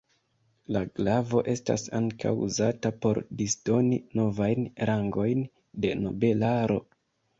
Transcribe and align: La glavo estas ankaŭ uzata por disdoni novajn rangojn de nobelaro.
La 0.75 0.79
glavo 0.99 1.41
estas 1.53 1.83
ankaŭ 1.99 2.31
uzata 2.47 2.93
por 3.05 3.19
disdoni 3.43 4.01
novajn 4.21 4.67
rangojn 4.91 5.45
de 5.87 5.93
nobelaro. 6.05 6.81